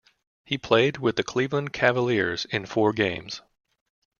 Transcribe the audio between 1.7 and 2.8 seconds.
Cavaliers in